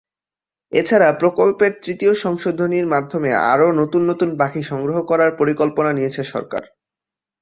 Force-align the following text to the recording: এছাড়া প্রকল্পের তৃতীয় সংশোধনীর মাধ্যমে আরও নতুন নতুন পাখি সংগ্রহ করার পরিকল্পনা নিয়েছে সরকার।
এছাড়া 0.71 1.09
প্রকল্পের 1.13 1.71
তৃতীয় 1.83 2.13
সংশোধনীর 2.23 2.85
মাধ্যমে 2.93 3.31
আরও 3.51 3.67
নতুন 3.79 4.01
নতুন 4.09 4.29
পাখি 4.39 4.61
সংগ্রহ 4.63 4.97
করার 5.09 5.31
পরিকল্পনা 5.39 5.91
নিয়েছে 5.93 6.21
সরকার। 6.33 6.63